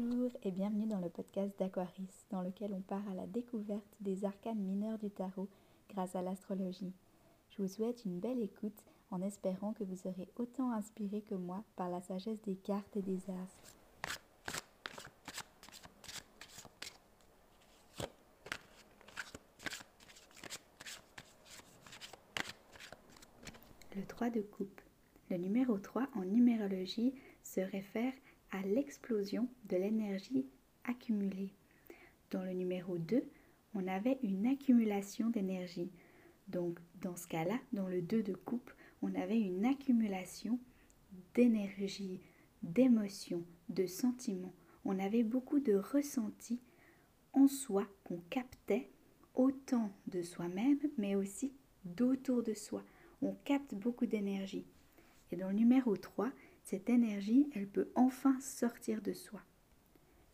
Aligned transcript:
Bonjour 0.00 0.30
et 0.44 0.52
bienvenue 0.52 0.86
dans 0.86 1.00
le 1.00 1.08
podcast 1.08 1.58
d'Aquaris, 1.58 2.06
dans 2.30 2.40
lequel 2.40 2.72
on 2.72 2.80
part 2.82 3.02
à 3.10 3.14
la 3.14 3.26
découverte 3.26 3.82
des 3.98 4.24
arcanes 4.24 4.60
mineurs 4.60 4.96
du 4.96 5.10
tarot 5.10 5.48
grâce 5.90 6.14
à 6.14 6.22
l'astrologie. 6.22 6.92
Je 7.50 7.62
vous 7.62 7.66
souhaite 7.66 8.04
une 8.04 8.20
belle 8.20 8.40
écoute 8.40 8.80
en 9.10 9.20
espérant 9.22 9.72
que 9.72 9.82
vous 9.82 9.96
serez 9.96 10.28
autant 10.36 10.70
inspiré 10.70 11.22
que 11.22 11.34
moi 11.34 11.64
par 11.74 11.90
la 11.90 12.00
sagesse 12.00 12.40
des 12.42 12.54
cartes 12.54 12.96
et 12.96 13.02
des 13.02 13.18
astres. 13.28 13.74
Le 23.96 24.06
3 24.06 24.30
de 24.30 24.42
coupe. 24.42 24.80
Le 25.28 25.38
numéro 25.38 25.76
3 25.76 26.06
en 26.14 26.24
numérologie 26.24 27.14
se 27.42 27.60
réfère 27.60 28.12
l'explosion 28.64 29.48
de 29.68 29.76
l'énergie 29.76 30.46
accumulée. 30.84 31.52
Dans 32.30 32.42
le 32.42 32.52
numéro 32.52 32.98
2, 32.98 33.22
on 33.74 33.86
avait 33.86 34.18
une 34.22 34.46
accumulation 34.46 35.30
d'énergie. 35.30 35.90
Donc 36.48 36.78
dans 37.00 37.16
ce 37.16 37.26
cas-là, 37.26 37.58
dans 37.72 37.88
le 37.88 38.02
2 38.02 38.22
de 38.22 38.34
coupe, 38.34 38.70
on 39.02 39.14
avait 39.14 39.40
une 39.40 39.64
accumulation 39.64 40.58
d'énergie, 41.34 42.20
d'émotions, 42.62 43.44
de 43.68 43.86
sentiments. 43.86 44.54
On 44.84 44.98
avait 44.98 45.22
beaucoup 45.22 45.60
de 45.60 45.74
ressentis 45.74 46.60
en 47.32 47.46
soi 47.46 47.86
qu'on 48.04 48.20
captait 48.30 48.90
autant 49.34 49.92
de 50.06 50.22
soi-même, 50.22 50.78
mais 50.96 51.14
aussi 51.14 51.52
d'autour 51.84 52.42
de 52.42 52.54
soi. 52.54 52.82
On 53.22 53.34
capte 53.44 53.74
beaucoup 53.74 54.06
d'énergie. 54.06 54.66
Et 55.30 55.36
dans 55.36 55.48
le 55.48 55.54
numéro 55.54 55.96
3, 55.96 56.30
cette 56.68 56.90
énergie, 56.90 57.48
elle 57.54 57.66
peut 57.66 57.88
enfin 57.94 58.38
sortir 58.40 59.00
de 59.00 59.14
soi. 59.14 59.40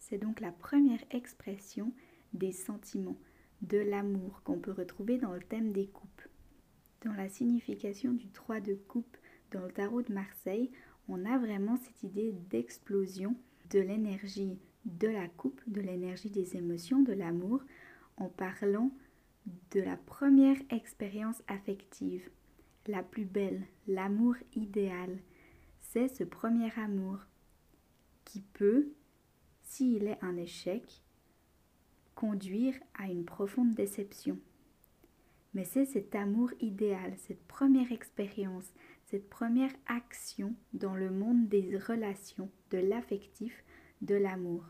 C'est 0.00 0.18
donc 0.18 0.40
la 0.40 0.50
première 0.50 0.98
expression 1.12 1.92
des 2.32 2.50
sentiments, 2.50 3.20
de 3.62 3.78
l'amour 3.78 4.42
qu'on 4.42 4.58
peut 4.58 4.72
retrouver 4.72 5.16
dans 5.16 5.32
le 5.32 5.44
thème 5.44 5.70
des 5.70 5.86
coupes. 5.86 6.22
Dans 7.04 7.12
la 7.12 7.28
signification 7.28 8.14
du 8.14 8.30
3 8.30 8.58
de 8.58 8.74
coupe 8.74 9.16
dans 9.52 9.60
le 9.60 9.70
tarot 9.70 10.02
de 10.02 10.12
Marseille, 10.12 10.72
on 11.08 11.24
a 11.24 11.38
vraiment 11.38 11.76
cette 11.76 12.02
idée 12.02 12.32
d'explosion 12.50 13.36
de 13.70 13.78
l'énergie 13.78 14.58
de 14.86 15.06
la 15.06 15.28
coupe, 15.28 15.60
de 15.68 15.80
l'énergie 15.80 16.30
des 16.30 16.56
émotions, 16.56 17.02
de 17.02 17.12
l'amour, 17.12 17.62
en 18.16 18.28
parlant 18.28 18.90
de 19.70 19.80
la 19.80 19.96
première 19.96 20.58
expérience 20.70 21.44
affective, 21.46 22.28
la 22.88 23.04
plus 23.04 23.24
belle, 23.24 23.62
l'amour 23.86 24.34
idéal, 24.56 25.20
c'est 25.94 26.08
ce 26.08 26.24
premier 26.24 26.72
amour 26.76 27.20
qui 28.24 28.40
peut, 28.40 28.88
s'il 29.62 30.08
est 30.08 30.18
un 30.22 30.36
échec, 30.36 30.82
conduire 32.16 32.74
à 32.98 33.06
une 33.06 33.24
profonde 33.24 33.74
déception. 33.74 34.40
Mais 35.54 35.64
c'est 35.64 35.84
cet 35.84 36.16
amour 36.16 36.50
idéal, 36.60 37.14
cette 37.16 37.46
première 37.46 37.92
expérience, 37.92 38.74
cette 39.04 39.30
première 39.30 39.70
action 39.86 40.56
dans 40.72 40.96
le 40.96 41.12
monde 41.12 41.48
des 41.48 41.78
relations, 41.78 42.50
de 42.72 42.78
l'affectif, 42.78 43.62
de 44.02 44.16
l'amour. 44.16 44.64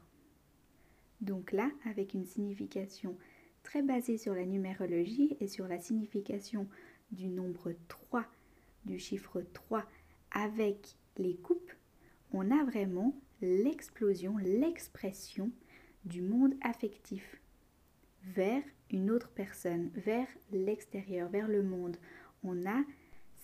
Donc 1.22 1.52
là, 1.52 1.70
avec 1.86 2.12
une 2.12 2.26
signification 2.26 3.16
très 3.62 3.80
basée 3.80 4.18
sur 4.18 4.34
la 4.34 4.44
numérologie 4.44 5.38
et 5.40 5.48
sur 5.48 5.68
la 5.68 5.78
signification 5.78 6.68
du 7.12 7.28
nombre 7.28 7.72
3, 7.88 8.26
du 8.84 8.98
chiffre 8.98 9.40
3, 9.54 9.86
avec 10.30 10.98
les 11.16 11.36
coupes, 11.36 11.72
on 12.32 12.50
a 12.50 12.64
vraiment 12.64 13.14
l'explosion, 13.40 14.36
l'expression 14.38 15.50
du 16.04 16.22
monde 16.22 16.54
affectif 16.60 17.40
vers 18.22 18.62
une 18.90 19.10
autre 19.10 19.30
personne, 19.30 19.90
vers 19.94 20.28
l'extérieur, 20.52 21.28
vers 21.28 21.48
le 21.48 21.62
monde. 21.62 21.96
On 22.42 22.66
a 22.66 22.82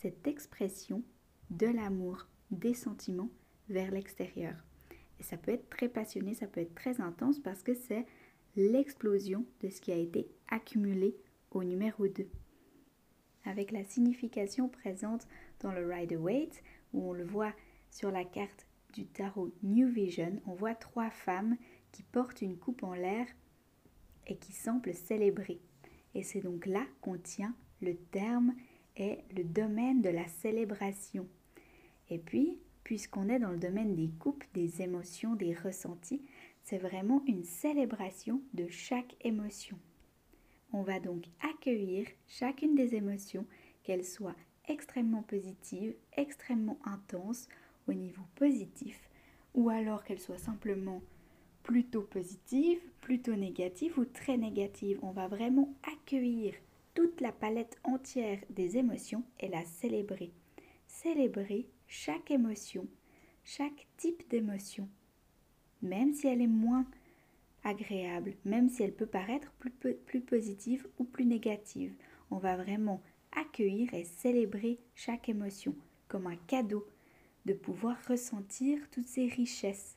cette 0.01 0.27
expression 0.27 1.03
de 1.51 1.67
l'amour, 1.67 2.27
des 2.51 2.75
sentiments 2.75 3.31
vers 3.69 3.91
l'extérieur. 3.91 4.65
Et 5.19 5.23
ça 5.23 5.37
peut 5.37 5.53
être 5.53 5.69
très 5.69 5.89
passionné, 5.89 6.35
ça 6.35 6.47
peut 6.47 6.61
être 6.61 6.75
très 6.75 7.01
intense 7.01 7.39
parce 7.39 7.63
que 7.63 7.75
c'est 7.75 8.07
l'explosion 8.57 9.45
de 9.61 9.69
ce 9.69 9.81
qui 9.81 9.93
a 9.93 9.97
été 9.97 10.29
accumulé 10.49 11.17
au 11.51 11.63
numéro 11.63 12.09
2. 12.09 12.27
Avec 13.45 13.71
la 13.71 13.85
signification 13.85 14.69
présente 14.69 15.27
dans 15.61 15.73
le 15.73 15.87
Rider-Waite, 15.87 16.63
où 16.93 17.11
on 17.11 17.13
le 17.13 17.25
voit 17.25 17.53
sur 17.91 18.11
la 18.11 18.25
carte 18.25 18.67
du 18.93 19.07
tarot 19.07 19.53
New 19.63 19.89
Vision, 19.89 20.41
on 20.47 20.55
voit 20.55 20.75
trois 20.75 21.11
femmes 21.11 21.57
qui 21.93 22.03
portent 22.03 22.43
une 22.43 22.57
coupe 22.57 22.83
en 22.83 22.95
l'air 22.95 23.27
et 24.27 24.37
qui 24.37 24.53
semblent 24.53 24.95
célébrer. 24.95 25.61
Et 26.15 26.23
c'est 26.23 26.41
donc 26.41 26.67
là 26.67 26.85
qu'on 27.01 27.19
tient 27.19 27.55
le 27.81 27.97
terme 27.97 28.55
et 28.97 29.19
le 29.37 29.45
domaine 29.45 30.03
de 30.03 30.11
la 30.11 30.27
célébration. 30.27 31.27
Et 32.09 32.19
puis, 32.19 32.59
puisqu'on 32.85 33.29
est 33.29 33.39
dans 33.39 33.51
le 33.51 33.59
domaine 33.59 33.95
des 33.95 34.11
coupes, 34.19 34.45
des 34.55 34.83
émotions, 34.83 35.35
des 35.35 35.55
ressentis, 35.55 36.23
c'est 36.63 36.79
vraiment 36.79 37.23
une 37.27 37.45
célébration 37.45 38.43
de 38.55 38.69
chaque 38.69 39.17
émotion. 39.23 39.79
On 40.73 40.83
va 40.83 41.01
donc 41.01 41.25
accueillir 41.41 42.07
chacune 42.27 42.75
des 42.75 42.95
émotions, 42.95 43.47
qu'elles 43.83 44.05
soient 44.05 44.37
extrêmement 44.69 45.23
positive, 45.23 45.95
extrêmement 46.17 46.79
intense 46.85 47.49
au 47.89 47.93
niveau 47.93 48.23
positif, 48.35 49.09
ou 49.55 49.69
alors 49.71 50.05
qu'elle 50.05 50.21
soit 50.21 50.39
simplement 50.39 51.03
plutôt 51.63 52.03
positive, 52.03 52.81
plutôt 53.01 53.35
négative 53.35 53.99
ou 53.99 54.05
très 54.05 54.37
négative. 54.37 54.99
On 55.03 55.11
va 55.11 55.29
vraiment 55.29 55.75
accueillir 55.83 56.55
toute 56.95 57.21
la 57.21 57.33
palette 57.33 57.79
entière 57.85 58.41
des 58.51 58.77
émotions 58.77 59.25
et 59.39 59.49
la 59.49 59.65
célébrer. 59.65 60.33
Célébrer 60.87 61.67
chaque 61.87 62.31
émotion, 62.31 62.87
chaque 63.45 63.87
type 63.97 64.29
d'émotion, 64.29 64.89
même 65.83 66.13
si 66.13 66.27
elle 66.27 66.43
est 66.43 66.47
moins 66.47 66.87
agréable, 67.65 68.35
même 68.45 68.69
si 68.69 68.83
elle 68.83 68.95
peut 68.95 69.07
paraître 69.07 69.53
plus, 70.07 70.21
positive 70.21 70.87
ou 70.99 71.05
plus 71.05 71.27
négative. 71.27 71.93
On 72.31 72.39
va 72.39 72.57
vraiment 72.57 73.03
accueillir 73.33 73.93
et 73.95 74.05
célébrer 74.05 74.79
chaque 74.95 75.29
émotion 75.29 75.75
comme 76.11 76.27
un 76.27 76.37
cadeau, 76.37 76.87
de 77.47 77.55
pouvoir 77.55 77.97
ressentir 78.07 78.79
toutes 78.91 79.07
ces 79.07 79.27
richesses. 79.27 79.97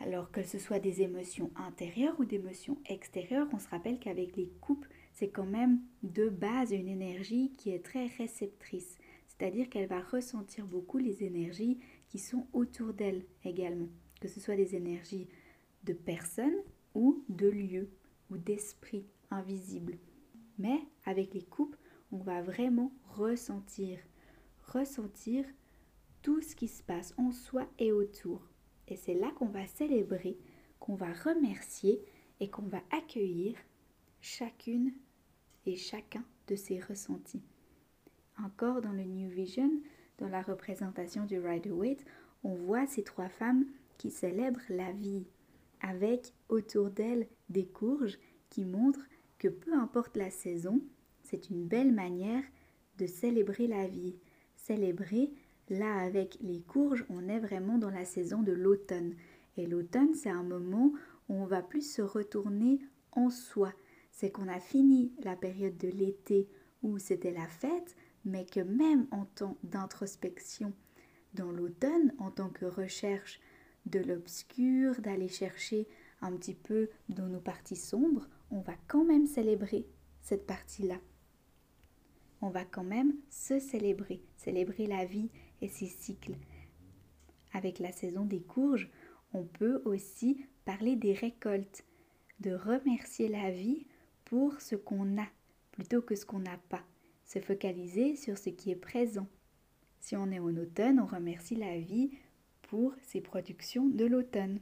Alors 0.00 0.32
que 0.32 0.42
ce 0.42 0.58
soit 0.58 0.80
des 0.80 1.02
émotions 1.02 1.50
intérieures 1.54 2.18
ou 2.18 2.24
des 2.24 2.36
émotions 2.36 2.78
extérieures, 2.88 3.46
on 3.52 3.58
se 3.58 3.68
rappelle 3.68 4.00
qu'avec 4.00 4.34
les 4.36 4.48
coupes, 4.60 4.86
c'est 5.12 5.28
quand 5.28 5.46
même 5.46 5.80
de 6.02 6.30
base 6.30 6.72
une 6.72 6.88
énergie 6.88 7.52
qui 7.58 7.70
est 7.70 7.84
très 7.84 8.06
réceptrice, 8.06 8.96
c'est-à-dire 9.28 9.68
qu'elle 9.68 9.88
va 9.88 10.00
ressentir 10.00 10.66
beaucoup 10.66 10.98
les 10.98 11.22
énergies 11.22 11.78
qui 12.08 12.18
sont 12.18 12.46
autour 12.54 12.94
d'elle 12.94 13.24
également, 13.44 13.88
que 14.20 14.28
ce 14.28 14.40
soit 14.40 14.56
des 14.56 14.74
énergies 14.74 15.28
de 15.84 15.92
personnes 15.92 16.62
ou 16.94 17.22
de 17.28 17.48
lieux 17.48 17.90
ou 18.30 18.38
d'esprits 18.38 19.06
invisibles. 19.30 19.98
Mais 20.58 20.78
avec 21.04 21.34
les 21.34 21.42
coupes, 21.42 21.76
on 22.12 22.18
va 22.18 22.42
vraiment 22.42 22.92
ressentir, 23.08 23.98
ressentir 24.66 25.44
tout 26.22 26.40
ce 26.40 26.54
qui 26.54 26.68
se 26.68 26.82
passe 26.82 27.14
en 27.16 27.32
soi 27.32 27.66
et 27.78 27.92
autour. 27.92 28.42
Et 28.88 28.96
c'est 28.96 29.14
là 29.14 29.30
qu'on 29.32 29.46
va 29.46 29.66
célébrer, 29.66 30.38
qu'on 30.78 30.94
va 30.94 31.12
remercier 31.12 32.02
et 32.40 32.50
qu'on 32.50 32.66
va 32.66 32.82
accueillir 32.90 33.56
chacune 34.20 34.92
et 35.66 35.76
chacun 35.76 36.24
de 36.48 36.56
ces 36.56 36.80
ressentis. 36.80 37.42
Encore 38.42 38.80
dans 38.80 38.92
le 38.92 39.04
New 39.04 39.28
Vision, 39.28 39.70
dans 40.18 40.28
la 40.28 40.42
représentation 40.42 41.24
du 41.24 41.38
Rider-Waite, 41.38 42.04
on 42.42 42.54
voit 42.54 42.86
ces 42.86 43.02
trois 43.02 43.28
femmes 43.28 43.66
qui 43.98 44.10
célèbrent 44.10 44.60
la 44.68 44.92
vie, 44.92 45.26
avec 45.80 46.32
autour 46.48 46.90
d'elles 46.90 47.28
des 47.48 47.66
courges 47.66 48.18
qui 48.48 48.64
montrent 48.64 49.06
que 49.38 49.48
peu 49.48 49.74
importe 49.74 50.16
la 50.16 50.30
saison, 50.30 50.80
c'est 51.30 51.48
une 51.48 51.64
belle 51.64 51.92
manière 51.92 52.42
de 52.98 53.06
célébrer 53.06 53.68
la 53.68 53.86
vie. 53.86 54.16
Célébrer, 54.56 55.32
là 55.68 55.98
avec 56.00 56.36
les 56.40 56.60
courges, 56.60 57.04
on 57.08 57.28
est 57.28 57.38
vraiment 57.38 57.78
dans 57.78 57.90
la 57.90 58.04
saison 58.04 58.42
de 58.42 58.52
l'automne. 58.52 59.14
Et 59.56 59.66
l'automne, 59.66 60.14
c'est 60.14 60.30
un 60.30 60.42
moment 60.42 60.92
où 61.28 61.34
on 61.34 61.46
va 61.46 61.62
plus 61.62 61.88
se 61.88 62.02
retourner 62.02 62.80
en 63.12 63.30
soi. 63.30 63.72
C'est 64.10 64.30
qu'on 64.30 64.48
a 64.48 64.58
fini 64.58 65.12
la 65.22 65.36
période 65.36 65.76
de 65.78 65.88
l'été 65.88 66.48
où 66.82 66.98
c'était 66.98 67.32
la 67.32 67.46
fête, 67.46 67.94
mais 68.24 68.44
que 68.44 68.60
même 68.60 69.06
en 69.12 69.24
temps 69.24 69.56
d'introspection, 69.62 70.72
dans 71.34 71.52
l'automne, 71.52 72.12
en 72.18 72.32
tant 72.32 72.48
que 72.48 72.66
recherche 72.66 73.40
de 73.86 74.00
l'obscur, 74.00 75.00
d'aller 75.00 75.28
chercher 75.28 75.86
un 76.22 76.32
petit 76.32 76.54
peu 76.54 76.88
dans 77.08 77.28
nos 77.28 77.40
parties 77.40 77.76
sombres, 77.76 78.28
on 78.50 78.60
va 78.60 78.74
quand 78.88 79.04
même 79.04 79.26
célébrer 79.26 79.86
cette 80.20 80.46
partie-là 80.46 80.96
on 82.42 82.50
va 82.50 82.64
quand 82.64 82.84
même 82.84 83.14
se 83.28 83.58
célébrer, 83.58 84.22
célébrer 84.36 84.86
la 84.86 85.04
vie 85.04 85.30
et 85.60 85.68
ses 85.68 85.86
cycles. 85.86 86.36
Avec 87.52 87.78
la 87.78 87.92
saison 87.92 88.24
des 88.24 88.40
courges, 88.40 88.90
On 89.32 89.44
peut 89.44 89.80
aussi 89.84 90.44
parler 90.64 90.96
des 90.96 91.12
récoltes, 91.12 91.84
de 92.40 92.52
remercier 92.52 93.28
la 93.28 93.52
vie 93.52 93.86
pour 94.24 94.60
ce 94.60 94.74
qu'on 94.74 95.18
a 95.18 95.26
plutôt 95.70 96.02
que 96.02 96.16
ce 96.16 96.26
qu'on 96.26 96.40
n'a 96.40 96.58
pas, 96.68 96.82
se 97.24 97.38
focaliser 97.38 98.16
sur 98.16 98.36
ce 98.36 98.50
qui 98.50 98.72
est 98.72 98.76
présent. 98.76 99.28
Si 100.00 100.16
on 100.16 100.30
est 100.32 100.40
en 100.40 100.56
automne, 100.56 100.98
on 100.98 101.06
remercie 101.06 101.54
la 101.54 101.78
vie 101.78 102.10
pour 102.62 102.92
ses 103.02 103.20
productions 103.20 103.86
de 103.88 104.04
l'automne. 104.04 104.58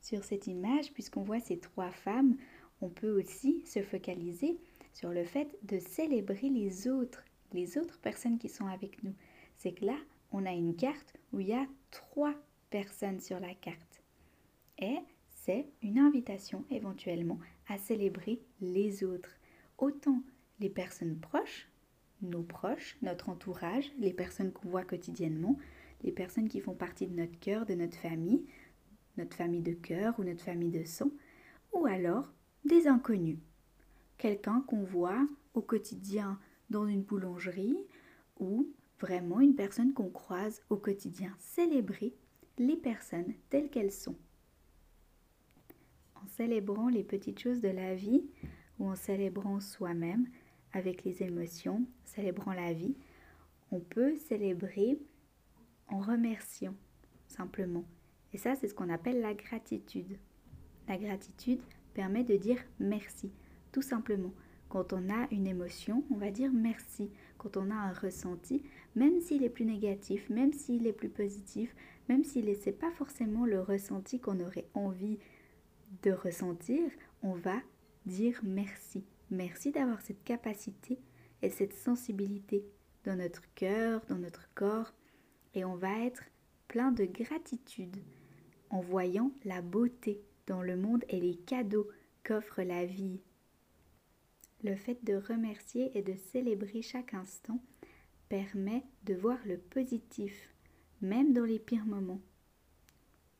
Sur 0.00 0.24
cette 0.24 0.46
image, 0.46 0.92
puisqu'on 0.92 1.22
voit 1.22 1.40
ces 1.40 1.58
trois 1.58 1.90
femmes, 1.90 2.36
on 2.80 2.88
peut 2.88 3.10
aussi 3.10 3.64
se 3.66 3.82
focaliser 3.82 4.58
sur 4.98 5.10
le 5.10 5.22
fait 5.22 5.56
de 5.62 5.78
célébrer 5.78 6.48
les 6.48 6.88
autres, 6.88 7.24
les 7.52 7.78
autres 7.78 8.00
personnes 8.00 8.36
qui 8.36 8.48
sont 8.48 8.66
avec 8.66 9.00
nous. 9.04 9.14
C'est 9.56 9.70
que 9.70 9.84
là, 9.84 9.96
on 10.32 10.44
a 10.44 10.50
une 10.50 10.74
carte 10.74 11.14
où 11.32 11.38
il 11.38 11.46
y 11.46 11.52
a 11.52 11.68
trois 11.92 12.34
personnes 12.68 13.20
sur 13.20 13.38
la 13.38 13.54
carte. 13.54 14.02
Et 14.80 14.96
c'est 15.28 15.68
une 15.82 16.00
invitation 16.00 16.64
éventuellement 16.72 17.38
à 17.68 17.78
célébrer 17.78 18.42
les 18.60 19.04
autres. 19.04 19.30
Autant 19.78 20.20
les 20.58 20.68
personnes 20.68 21.20
proches, 21.20 21.68
nos 22.20 22.42
proches, 22.42 22.96
notre 23.00 23.28
entourage, 23.28 23.92
les 24.00 24.12
personnes 24.12 24.50
qu'on 24.50 24.68
voit 24.68 24.82
quotidiennement, 24.82 25.56
les 26.02 26.12
personnes 26.12 26.48
qui 26.48 26.58
font 26.58 26.74
partie 26.74 27.06
de 27.06 27.14
notre 27.14 27.38
cœur, 27.38 27.66
de 27.66 27.74
notre 27.74 27.96
famille, 27.96 28.46
notre 29.16 29.36
famille 29.36 29.62
de 29.62 29.74
cœur 29.74 30.18
ou 30.18 30.24
notre 30.24 30.42
famille 30.42 30.72
de 30.72 30.82
sang, 30.82 31.12
ou 31.72 31.86
alors 31.86 32.32
des 32.64 32.88
inconnus. 32.88 33.38
Quelqu'un 34.18 34.62
qu'on 34.66 34.82
voit 34.82 35.26
au 35.54 35.62
quotidien 35.62 36.38
dans 36.70 36.86
une 36.86 37.02
boulangerie 37.02 37.78
ou 38.38 38.68
vraiment 39.00 39.40
une 39.40 39.54
personne 39.54 39.92
qu'on 39.92 40.10
croise 40.10 40.60
au 40.70 40.76
quotidien. 40.76 41.34
Célébrer 41.38 42.14
les 42.58 42.76
personnes 42.76 43.32
telles 43.48 43.70
qu'elles 43.70 43.92
sont. 43.92 44.16
En 46.16 46.26
célébrant 46.26 46.88
les 46.88 47.04
petites 47.04 47.38
choses 47.38 47.60
de 47.60 47.68
la 47.68 47.94
vie 47.94 48.24
ou 48.78 48.88
en 48.88 48.96
célébrant 48.96 49.60
soi-même 49.60 50.28
avec 50.72 51.04
les 51.04 51.22
émotions, 51.22 51.86
célébrant 52.04 52.52
la 52.52 52.72
vie, 52.72 52.96
on 53.70 53.80
peut 53.80 54.16
célébrer 54.16 54.98
en 55.88 56.00
remerciant 56.00 56.74
simplement. 57.28 57.84
Et 58.32 58.38
ça, 58.38 58.54
c'est 58.56 58.68
ce 58.68 58.74
qu'on 58.74 58.90
appelle 58.90 59.20
la 59.20 59.34
gratitude. 59.34 60.18
La 60.86 60.98
gratitude 60.98 61.60
permet 61.94 62.24
de 62.24 62.36
dire 62.36 62.58
merci, 62.78 63.30
tout 63.72 63.82
simplement. 63.82 64.32
Quand 64.68 64.92
on 64.92 65.08
a 65.08 65.26
une 65.30 65.46
émotion, 65.46 66.04
on 66.10 66.16
va 66.16 66.30
dire 66.30 66.50
merci. 66.52 67.10
Quand 67.38 67.56
on 67.56 67.70
a 67.70 67.74
un 67.74 67.92
ressenti, 67.92 68.62
même 68.96 69.20
s'il 69.20 69.42
est 69.42 69.48
plus 69.48 69.64
négatif, 69.64 70.28
même 70.28 70.52
s'il 70.52 70.86
est 70.86 70.92
plus 70.92 71.08
positif, 71.08 71.74
même 72.08 72.22
s'il 72.22 72.46
n'est 72.46 72.72
pas 72.72 72.90
forcément 72.90 73.46
le 73.46 73.60
ressenti 73.60 74.20
qu'on 74.20 74.40
aurait 74.40 74.68
envie 74.74 75.18
de 76.02 76.12
ressentir, 76.12 76.82
on 77.22 77.32
va 77.32 77.56
dire 78.04 78.40
merci. 78.42 79.04
Merci 79.30 79.70
d'avoir 79.70 80.00
cette 80.00 80.22
capacité 80.24 80.98
et 81.42 81.50
cette 81.50 81.74
sensibilité 81.74 82.64
dans 83.04 83.16
notre 83.16 83.42
cœur, 83.54 84.02
dans 84.08 84.18
notre 84.18 84.48
corps, 84.54 84.92
et 85.54 85.64
on 85.64 85.76
va 85.76 86.04
être 86.04 86.24
plein 86.66 86.92
de 86.92 87.04
gratitude 87.04 87.96
en 88.70 88.80
voyant 88.80 89.32
la 89.44 89.62
beauté 89.62 90.20
dans 90.46 90.62
le 90.62 90.76
monde 90.76 91.04
et 91.08 91.20
les 91.20 91.36
cadeaux 91.36 91.88
qu'offre 92.22 92.62
la 92.62 92.84
vie. 92.84 93.20
Le 94.64 94.74
fait 94.74 95.04
de 95.04 95.14
remercier 95.14 95.96
et 95.96 96.02
de 96.02 96.14
célébrer 96.14 96.82
chaque 96.82 97.14
instant 97.14 97.60
permet 98.28 98.82
de 99.04 99.14
voir 99.14 99.38
le 99.46 99.56
positif, 99.56 100.52
même 101.00 101.32
dans 101.32 101.44
les 101.44 101.58
pires 101.58 101.86
moments. 101.86 102.20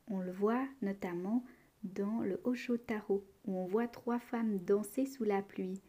On 0.07 0.19
le 0.19 0.31
voit 0.31 0.67
notamment 0.81 1.43
dans 1.83 2.21
le 2.21 2.39
Osho 2.43 2.77
Taro, 2.77 3.25
où 3.45 3.57
on 3.57 3.65
voit 3.65 3.87
trois 3.87 4.19
femmes 4.19 4.59
danser 4.59 5.05
sous 5.05 5.23
la 5.23 5.41
pluie. 5.41 5.81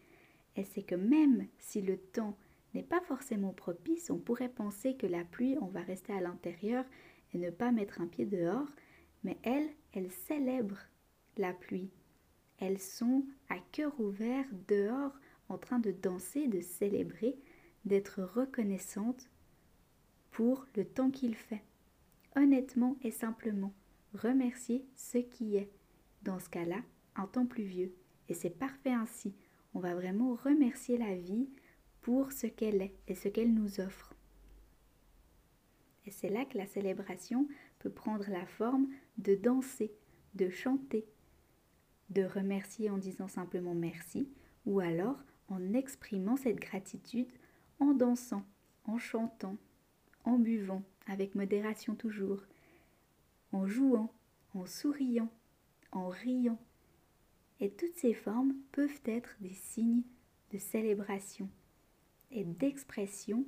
Et 0.56 0.64
c'est 0.64 0.82
que 0.82 0.94
même 0.94 1.46
si 1.58 1.80
le 1.80 1.96
temps 1.96 2.36
n'est 2.74 2.82
pas 2.82 3.00
forcément 3.00 3.52
propice, 3.52 4.10
on 4.10 4.18
pourrait 4.18 4.48
penser 4.48 4.96
que 4.96 5.06
la 5.06 5.24
pluie, 5.24 5.56
on 5.60 5.66
va 5.66 5.80
rester 5.80 6.12
à 6.12 6.20
l'intérieur 6.20 6.84
et 7.32 7.38
ne 7.38 7.50
pas 7.50 7.72
mettre 7.72 8.00
un 8.00 8.06
pied 8.06 8.26
dehors, 8.26 8.68
mais 9.24 9.38
elles, 9.42 9.70
elles 9.92 10.10
célèbrent 10.10 10.88
la 11.36 11.52
pluie. 11.52 11.90
Elles 12.60 12.78
sont 12.78 13.24
à 13.48 13.58
cœur 13.72 13.98
ouvert 13.98 14.44
dehors 14.68 15.18
en 15.48 15.58
train 15.58 15.78
de 15.78 15.90
danser, 15.90 16.46
de 16.46 16.60
célébrer, 16.60 17.36
d'être 17.84 18.22
reconnaissantes 18.22 19.30
pour 20.30 20.66
le 20.76 20.84
temps 20.84 21.10
qu'il 21.10 21.34
fait. 21.34 21.62
Honnêtement 22.36 22.96
et 23.02 23.10
simplement, 23.10 23.72
remercier 24.14 24.86
ce 24.94 25.18
qui 25.18 25.56
est. 25.56 25.70
Dans 26.22 26.38
ce 26.38 26.50
cas-là, 26.50 26.82
un 27.16 27.26
temps 27.26 27.46
pluvieux. 27.46 27.92
Et 28.28 28.34
c'est 28.34 28.50
parfait 28.50 28.92
ainsi. 28.92 29.34
On 29.74 29.80
va 29.80 29.94
vraiment 29.94 30.34
remercier 30.34 30.98
la 30.98 31.16
vie 31.16 31.48
pour 32.02 32.30
ce 32.32 32.46
qu'elle 32.46 32.82
est 32.82 32.94
et 33.08 33.14
ce 33.14 33.28
qu'elle 33.28 33.52
nous 33.52 33.80
offre. 33.80 34.14
Et 36.06 36.10
c'est 36.10 36.28
là 36.28 36.44
que 36.44 36.58
la 36.58 36.66
célébration 36.66 37.48
peut 37.78 37.90
prendre 37.90 38.28
la 38.30 38.46
forme 38.46 38.88
de 39.18 39.34
danser, 39.34 39.92
de 40.34 40.48
chanter, 40.48 41.06
de 42.10 42.24
remercier 42.24 42.90
en 42.90 42.98
disant 42.98 43.28
simplement 43.28 43.74
merci, 43.74 44.28
ou 44.66 44.80
alors 44.80 45.18
en 45.48 45.72
exprimant 45.72 46.36
cette 46.36 46.60
gratitude 46.60 47.28
en 47.78 47.94
dansant, 47.94 48.44
en 48.84 48.98
chantant, 48.98 49.56
en 50.24 50.38
buvant, 50.38 50.82
avec 51.06 51.34
modération 51.34 51.94
toujours, 51.94 52.42
en 53.52 53.66
jouant, 53.66 54.12
en 54.54 54.66
souriant, 54.66 55.30
en 55.92 56.08
riant. 56.08 56.58
Et 57.60 57.70
toutes 57.70 57.96
ces 57.96 58.14
formes 58.14 58.54
peuvent 58.72 59.00
être 59.04 59.36
des 59.40 59.54
signes 59.54 60.02
de 60.52 60.58
célébration 60.58 61.48
et 62.30 62.44
d'expression 62.44 63.44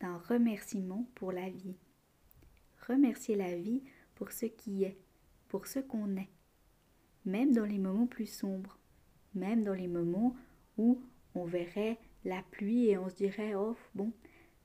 d'un 0.00 0.16
remerciement 0.16 1.08
pour 1.14 1.32
la 1.32 1.48
vie. 1.48 1.76
Remercier 2.86 3.36
la 3.36 3.56
vie 3.56 3.82
pour 4.14 4.32
ce 4.32 4.46
qui 4.46 4.84
est, 4.84 4.98
pour 5.48 5.66
ce 5.66 5.78
qu'on 5.78 6.16
est, 6.16 6.28
même 7.28 7.52
dans 7.52 7.64
les 7.64 7.78
moments 7.78 8.06
plus 8.06 8.26
sombres, 8.26 8.78
même 9.34 9.62
dans 9.62 9.74
les 9.74 9.86
moments 9.86 10.34
où 10.78 11.00
on 11.34 11.44
verrait 11.44 11.98
la 12.24 12.42
pluie 12.50 12.88
et 12.88 12.98
on 12.98 13.08
se 13.08 13.14
dirait 13.14 13.54
oh 13.54 13.76
bon, 13.94 14.12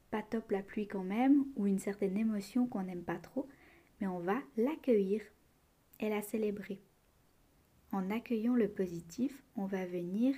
pas 0.10 0.24
top 0.24 0.52
la 0.52 0.64
pluie 0.64 0.88
quand 0.88 1.04
même, 1.04 1.46
ou 1.56 1.68
une 1.68 1.80
certaine 1.80 2.18
émotion 2.18 2.66
qu'on 2.66 2.84
n'aime 2.84 3.04
pas 3.04 3.18
trop, 3.18 3.48
mais 4.00 4.08
on 4.08 4.20
va 4.20 4.40
l'accueillir 4.58 5.22
et 6.00 6.10
la 6.10 6.22
célébrer. 6.22 6.82
En 7.92 8.10
accueillant 8.10 8.56
le 8.56 8.70
positif, 8.70 9.44
on 9.56 9.66
va 9.66 9.86
venir 9.86 10.36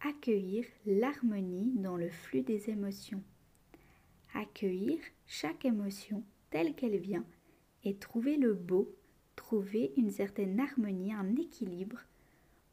accueillir 0.00 0.64
l'harmonie 0.86 1.72
dans 1.76 1.96
le 1.96 2.08
flux 2.08 2.42
des 2.42 2.70
émotions. 2.70 3.22
Accueillir 4.34 4.98
chaque 5.26 5.64
émotion 5.64 6.22
telle 6.50 6.74
qu'elle 6.74 6.98
vient 6.98 7.24
et 7.84 7.96
trouver 7.96 8.36
le 8.36 8.54
beau, 8.54 8.94
trouver 9.38 9.92
une 9.96 10.10
certaine 10.10 10.58
harmonie, 10.58 11.12
un 11.12 11.36
équilibre 11.36 12.00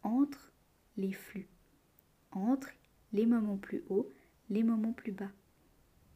entre 0.02 0.52
les 0.98 1.14
flux, 1.14 1.48
entre 2.32 2.70
les 3.14 3.28
moments 3.28 3.58
plus 3.58 3.84
hauts, 3.90 4.10
les 4.50 4.64
moments 4.64 4.92
plus 4.92 5.12
bas. 5.12 5.32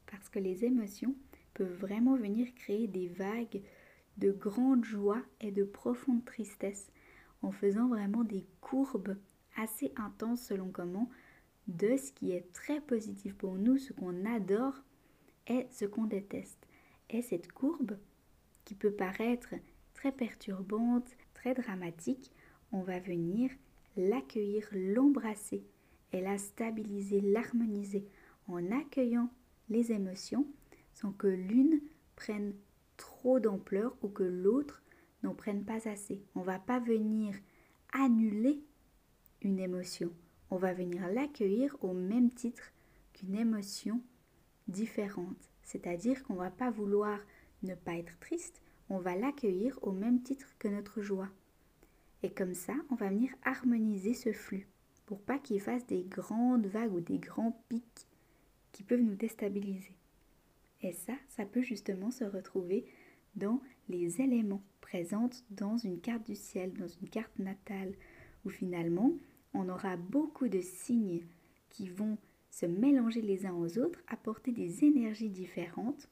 Parce 0.07 0.27
que 0.27 0.39
les 0.39 0.65
émotions 0.65 1.15
peuvent 1.53 1.77
vraiment 1.79 2.15
venir 2.15 2.47
créer 2.55 2.87
des 2.87 3.07
vagues 3.07 3.61
de 4.17 4.31
grande 4.31 4.83
joie 4.83 5.21
et 5.39 5.51
de 5.51 5.63
profonde 5.63 6.25
tristesse 6.25 6.91
en 7.43 7.51
faisant 7.51 7.87
vraiment 7.87 8.23
des 8.23 8.43
courbes 8.59 9.15
assez 9.55 9.93
intenses 9.97 10.41
selon 10.41 10.71
comment 10.71 11.09
de 11.67 11.95
ce 11.95 12.11
qui 12.11 12.31
est 12.31 12.51
très 12.53 12.81
positif 12.81 13.35
pour 13.35 13.53
nous, 13.53 13.77
ce 13.77 13.93
qu'on 13.93 14.25
adore 14.25 14.81
et 15.45 15.67
ce 15.69 15.85
qu'on 15.85 16.05
déteste. 16.05 16.65
Et 17.11 17.21
cette 17.21 17.51
courbe 17.51 17.97
qui 18.65 18.73
peut 18.73 18.91
paraître 18.91 19.53
très 19.99 20.11
perturbante, 20.13 21.17
très 21.33 21.53
dramatique, 21.53 22.31
on 22.71 22.83
va 22.83 22.99
venir 22.99 23.51
l'accueillir, 23.97 24.65
l'embrasser 24.71 25.61
et 26.13 26.21
la 26.21 26.37
stabiliser, 26.37 27.19
l'harmoniser 27.19 28.07
en 28.47 28.71
accueillant 28.71 29.29
les 29.69 29.91
émotions 29.91 30.47
sans 30.93 31.11
que 31.11 31.27
l'une 31.27 31.81
prenne 32.15 32.53
trop 32.95 33.41
d'ampleur 33.41 33.93
ou 34.01 34.07
que 34.07 34.23
l'autre 34.23 34.83
n'en 35.23 35.35
prenne 35.35 35.65
pas 35.65 35.89
assez. 35.89 36.23
On 36.33 36.43
va 36.43 36.59
pas 36.59 36.79
venir 36.79 37.35
annuler 37.91 38.63
une 39.41 39.59
émotion. 39.59 40.13
On 40.49 40.55
va 40.55 40.73
venir 40.73 41.09
l'accueillir 41.09 41.75
au 41.81 41.91
même 41.91 42.31
titre 42.31 42.71
qu'une 43.11 43.35
émotion 43.35 44.01
différente. 44.69 45.49
C'est-à-dire 45.61 46.23
qu'on 46.23 46.35
va 46.35 46.51
pas 46.51 46.71
vouloir 46.71 47.19
ne 47.63 47.75
pas 47.75 47.95
être 47.95 48.17
triste, 48.19 48.61
on 48.89 48.99
va 48.99 49.15
l'accueillir 49.15 49.77
au 49.81 49.91
même 49.91 50.21
titre 50.21 50.55
que 50.59 50.67
notre 50.67 51.01
joie. 51.01 51.29
Et 52.23 52.31
comme 52.31 52.53
ça, 52.53 52.73
on 52.89 52.95
va 52.95 53.09
venir 53.09 53.31
harmoniser 53.43 54.13
ce 54.13 54.33
flux 54.33 54.67
pour 55.05 55.21
pas 55.21 55.39
qu'il 55.39 55.59
fasse 55.59 55.85
des 55.87 56.03
grandes 56.03 56.67
vagues 56.67 56.93
ou 56.93 56.99
des 56.99 57.17
grands 57.17 57.63
pics 57.69 58.07
qui 58.71 58.83
peuvent 58.83 59.01
nous 59.01 59.15
déstabiliser. 59.15 59.95
Et 60.81 60.93
ça, 60.93 61.13
ça 61.29 61.45
peut 61.45 61.61
justement 61.61 62.11
se 62.11 62.23
retrouver 62.23 62.85
dans 63.35 63.61
les 63.87 64.21
éléments 64.21 64.63
présents 64.81 65.29
dans 65.49 65.77
une 65.77 65.99
carte 65.99 66.25
du 66.25 66.35
ciel, 66.35 66.73
dans 66.73 66.87
une 66.87 67.09
carte 67.09 67.37
natale, 67.39 67.93
où 68.45 68.49
finalement 68.49 69.13
on 69.53 69.69
aura 69.69 69.97
beaucoup 69.97 70.47
de 70.47 70.61
signes 70.61 71.23
qui 71.69 71.89
vont 71.89 72.17
se 72.51 72.65
mélanger 72.65 73.21
les 73.21 73.45
uns 73.45 73.53
aux 73.53 73.77
autres, 73.77 74.01
apporter 74.07 74.51
des 74.51 74.83
énergies 74.83 75.29
différentes. 75.29 76.09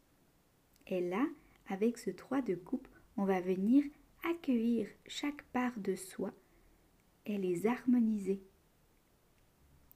Et 0.87 1.01
là, 1.01 1.25
avec 1.67 1.97
ce 1.97 2.09
3 2.09 2.41
de 2.41 2.55
coupe, 2.55 2.87
on 3.17 3.25
va 3.25 3.41
venir 3.41 3.83
accueillir 4.29 4.87
chaque 5.05 5.43
part 5.53 5.77
de 5.79 5.95
soi 5.95 6.33
et 7.25 7.37
les 7.37 7.67
harmoniser. 7.67 8.41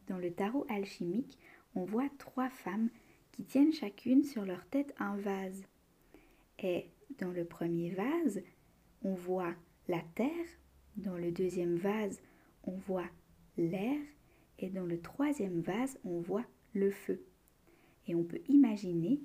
Dans 0.07 0.17
le 0.17 0.31
tarot 0.31 0.65
alchimique, 0.69 1.37
on 1.75 1.85
voit 1.85 2.09
trois 2.17 2.49
femmes 2.49 2.89
qui 3.31 3.43
tiennent 3.43 3.73
chacune 3.73 4.23
sur 4.23 4.45
leur 4.45 4.65
tête 4.65 4.93
un 4.99 5.15
vase. 5.17 5.63
Et 6.59 6.89
dans 7.19 7.31
le 7.31 7.45
premier 7.45 7.91
vase, 7.91 8.41
on 9.03 9.13
voit 9.13 9.55
la 9.87 10.01
terre, 10.15 10.29
dans 10.97 11.17
le 11.17 11.31
deuxième 11.31 11.77
vase, 11.77 12.21
on 12.63 12.75
voit 12.77 13.09
l'air, 13.57 13.99
et 14.59 14.69
dans 14.69 14.85
le 14.85 15.01
troisième 15.01 15.61
vase, 15.61 15.97
on 16.03 16.19
voit 16.19 16.45
le 16.73 16.91
feu. 16.91 17.23
Et 18.07 18.15
on 18.15 18.23
peut 18.23 18.41
imaginer 18.47 19.21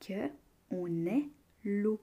que 0.00 0.30
on 0.70 1.06
est 1.06 1.28
l'eau. 1.64 2.00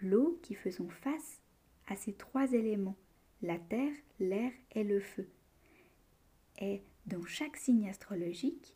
L'eau 0.00 0.38
qui 0.42 0.54
faisons 0.54 0.88
face 0.88 1.40
à 1.86 1.96
ces 1.96 2.12
trois 2.12 2.52
éléments, 2.52 2.96
la 3.40 3.58
terre, 3.58 3.94
l'air 4.18 4.52
et 4.72 4.84
le 4.84 5.00
feu. 5.00 5.28
Et 6.60 6.82
dans 7.06 7.24
chaque 7.24 7.56
signe 7.56 7.88
astrologique, 7.88 8.74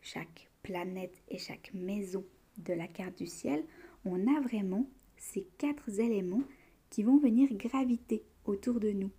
chaque 0.00 0.50
planète 0.62 1.22
et 1.28 1.38
chaque 1.38 1.72
maison 1.74 2.24
de 2.58 2.72
la 2.72 2.88
carte 2.88 3.18
du 3.18 3.26
ciel, 3.26 3.64
on 4.04 4.26
a 4.26 4.40
vraiment 4.40 4.88
ces 5.16 5.46
quatre 5.58 5.88
éléments 6.00 6.44
qui 6.88 7.02
vont 7.02 7.18
venir 7.18 7.52
graviter 7.54 8.24
autour 8.44 8.80
de 8.80 8.90
nous. 8.90 9.10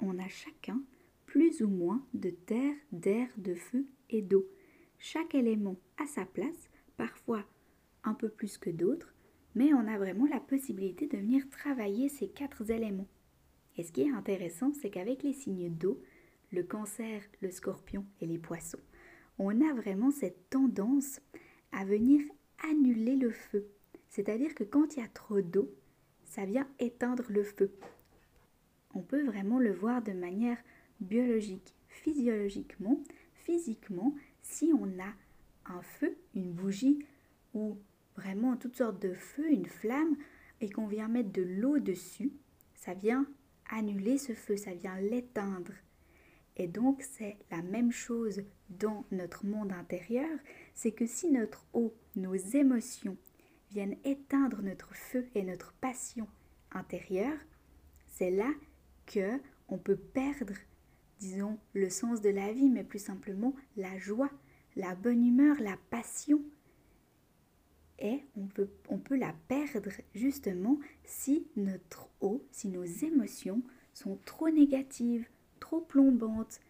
On 0.00 0.18
a 0.18 0.28
chacun 0.28 0.82
plus 1.26 1.62
ou 1.62 1.68
moins 1.68 2.04
de 2.12 2.30
terre, 2.30 2.74
d'air, 2.92 3.28
de 3.36 3.54
feu 3.54 3.86
et 4.10 4.22
d'eau. 4.22 4.46
Chaque 4.98 5.34
élément 5.34 5.76
a 5.98 6.06
sa 6.06 6.26
place, 6.26 6.68
parfois 6.96 7.44
un 8.02 8.14
peu 8.14 8.28
plus 8.28 8.58
que 8.58 8.70
d'autres, 8.70 9.14
mais 9.54 9.72
on 9.74 9.86
a 9.86 9.98
vraiment 9.98 10.26
la 10.26 10.40
possibilité 10.40 11.06
de 11.06 11.18
venir 11.18 11.48
travailler 11.50 12.08
ces 12.08 12.28
quatre 12.28 12.70
éléments. 12.70 13.08
Et 13.76 13.82
ce 13.82 13.92
qui 13.92 14.02
est 14.02 14.12
intéressant, 14.12 14.72
c'est 14.72 14.90
qu'avec 14.90 15.22
les 15.22 15.32
signes 15.32 15.70
d'eau, 15.70 16.02
le 16.52 16.62
cancer, 16.62 17.22
le 17.40 17.50
scorpion 17.50 18.04
et 18.20 18.26
les 18.26 18.38
poissons, 18.38 18.80
on 19.38 19.60
a 19.60 19.74
vraiment 19.74 20.10
cette 20.10 20.50
tendance 20.50 21.20
à 21.72 21.84
venir 21.84 22.20
annuler 22.68 23.16
le 23.16 23.30
feu. 23.30 23.68
C'est-à-dire 24.08 24.54
que 24.54 24.64
quand 24.64 24.96
il 24.96 25.00
y 25.00 25.04
a 25.04 25.08
trop 25.08 25.40
d'eau, 25.40 25.72
ça 26.24 26.44
vient 26.44 26.68
éteindre 26.78 27.24
le 27.28 27.42
feu. 27.42 27.72
On 28.94 29.02
peut 29.02 29.24
vraiment 29.24 29.58
le 29.58 29.72
voir 29.72 30.02
de 30.02 30.12
manière 30.12 30.58
biologique, 31.00 31.74
physiologiquement, 31.88 33.02
physiquement, 33.34 34.14
si 34.42 34.72
on 34.78 34.98
a 35.00 35.12
un 35.66 35.82
feu, 35.82 36.16
une 36.34 36.52
bougie 36.52 37.04
ou 37.54 37.78
vraiment 38.16 38.56
toutes 38.56 38.76
sortes 38.76 39.00
de 39.00 39.14
feux, 39.14 39.50
une 39.50 39.66
flamme, 39.66 40.16
et 40.60 40.70
qu'on 40.70 40.86
vient 40.86 41.08
mettre 41.08 41.32
de 41.32 41.42
l'eau 41.42 41.78
dessus, 41.78 42.32
ça 42.74 42.94
vient 42.94 43.26
annuler 43.70 44.18
ce 44.18 44.34
feu, 44.34 44.56
ça 44.56 44.74
vient 44.74 45.00
l'éteindre. 45.00 45.72
Et 46.56 46.66
donc 46.66 47.02
c'est 47.02 47.38
la 47.50 47.62
même 47.62 47.92
chose 47.92 48.42
dans 48.68 49.04
notre 49.10 49.46
monde 49.46 49.72
intérieur, 49.72 50.38
c'est 50.74 50.92
que 50.92 51.06
si 51.06 51.30
notre 51.30 51.64
eau, 51.72 51.94
nos 52.16 52.34
émotions 52.34 53.16
viennent 53.70 53.96
éteindre 54.04 54.60
notre 54.62 54.94
feu 54.94 55.26
et 55.34 55.42
notre 55.42 55.72
passion 55.74 56.28
intérieure, 56.72 57.38
c'est 58.08 58.30
là 58.30 58.50
que 59.06 59.40
on 59.68 59.78
peut 59.78 59.96
perdre, 59.96 60.54
disons, 61.18 61.58
le 61.74 61.88
sens 61.88 62.20
de 62.20 62.28
la 62.28 62.52
vie, 62.52 62.68
mais 62.68 62.84
plus 62.84 62.98
simplement 62.98 63.54
la 63.76 63.96
joie, 63.98 64.30
la 64.76 64.94
bonne 64.94 65.24
humeur, 65.24 65.56
la 65.60 65.76
passion. 65.90 66.42
Et 68.00 68.24
on 68.36 68.46
peut, 68.46 68.70
on 68.88 68.98
peut 68.98 69.16
la 69.16 69.34
perdre 69.48 69.90
justement 70.14 70.78
si 71.04 71.46
notre 71.56 72.08
eau, 72.20 72.46
si 72.50 72.68
nos 72.68 72.84
émotions 72.84 73.62
sont 73.92 74.18
trop 74.24 74.48
négatives, 74.48 75.28
trop 75.60 75.80
plombantes 75.80 76.60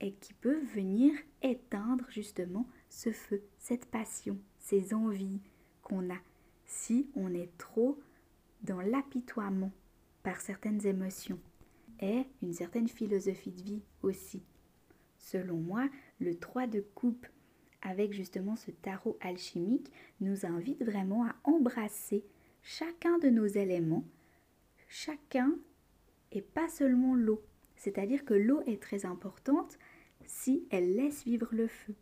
et 0.00 0.12
qui 0.12 0.34
peuvent 0.34 0.64
venir 0.74 1.12
éteindre 1.42 2.04
justement 2.10 2.66
ce 2.90 3.10
feu, 3.10 3.42
cette 3.58 3.86
passion, 3.86 4.38
ces 4.58 4.92
envies 4.92 5.40
qu'on 5.82 6.10
a 6.10 6.18
si 6.70 7.10
on 7.16 7.34
est 7.34 7.50
trop 7.58 7.98
dans 8.62 8.80
l'apitoiement 8.80 9.72
par 10.22 10.40
certaines 10.40 10.86
émotions 10.86 11.40
et 12.00 12.24
une 12.42 12.52
certaine 12.52 12.88
philosophie 12.88 13.50
de 13.50 13.62
vie 13.62 13.82
aussi. 14.02 14.42
Selon 15.18 15.56
moi, 15.56 15.88
le 16.20 16.38
3 16.38 16.66
de 16.66 16.80
coupe 16.94 17.26
avec 17.82 18.12
justement 18.12 18.56
ce 18.56 18.70
tarot 18.70 19.16
alchimique 19.20 19.90
nous 20.20 20.46
invite 20.46 20.82
vraiment 20.82 21.24
à 21.26 21.34
embrasser 21.44 22.24
chacun 22.62 23.18
de 23.18 23.28
nos 23.28 23.46
éléments, 23.46 24.04
chacun 24.88 25.54
et 26.32 26.42
pas 26.42 26.68
seulement 26.68 27.14
l'eau. 27.14 27.42
C'est-à-dire 27.76 28.24
que 28.24 28.34
l'eau 28.34 28.62
est 28.66 28.82
très 28.82 29.06
importante 29.06 29.78
si 30.26 30.66
elle 30.70 30.94
laisse 30.94 31.24
vivre 31.24 31.48
le 31.52 31.66
feu, 31.66 31.94